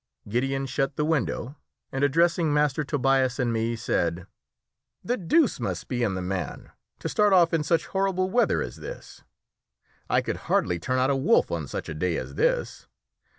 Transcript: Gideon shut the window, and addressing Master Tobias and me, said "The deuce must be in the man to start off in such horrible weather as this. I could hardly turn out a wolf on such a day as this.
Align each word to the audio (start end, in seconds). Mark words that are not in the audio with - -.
Gideon 0.27 0.65
shut 0.65 0.95
the 0.95 1.05
window, 1.05 1.57
and 1.91 2.03
addressing 2.03 2.51
Master 2.51 2.83
Tobias 2.83 3.37
and 3.37 3.53
me, 3.53 3.75
said 3.75 4.25
"The 5.03 5.15
deuce 5.15 5.59
must 5.59 5.87
be 5.87 6.01
in 6.01 6.15
the 6.15 6.23
man 6.23 6.71
to 6.97 7.07
start 7.07 7.33
off 7.33 7.53
in 7.53 7.61
such 7.63 7.85
horrible 7.85 8.27
weather 8.27 8.63
as 8.63 8.77
this. 8.77 9.23
I 10.09 10.21
could 10.21 10.37
hardly 10.49 10.79
turn 10.79 10.97
out 10.97 11.11
a 11.11 11.15
wolf 11.15 11.51
on 11.51 11.67
such 11.67 11.87
a 11.87 11.93
day 11.93 12.17
as 12.17 12.33
this. 12.33 12.87